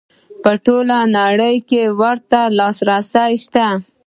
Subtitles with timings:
[0.43, 3.67] په ټوله نړۍ کې ورته لاسرسی شته.